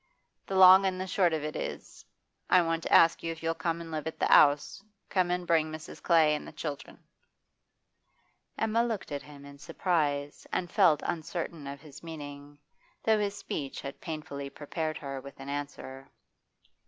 [0.47, 2.03] The long an' the short of it is,
[2.49, 5.45] I want to ask you if you'll come an' live at the 'ouse, come and
[5.45, 6.01] bring Mrs.
[6.01, 6.97] Clay an' the children?'
[8.57, 12.57] Emma looked at him in surprise and felt uncertain of his meaning,
[13.03, 16.09] though his speech had painfully prepared her with an answer.